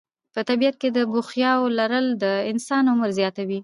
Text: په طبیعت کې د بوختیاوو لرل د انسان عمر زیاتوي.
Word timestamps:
په 0.33 0.41
طبیعت 0.49 0.75
کې 0.81 0.89
د 0.93 0.99
بوختیاوو 1.11 1.73
لرل 1.79 2.05
د 2.23 2.25
انسان 2.51 2.83
عمر 2.91 3.09
زیاتوي. 3.19 3.59